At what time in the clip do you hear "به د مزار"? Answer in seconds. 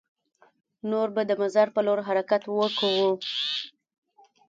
1.15-1.67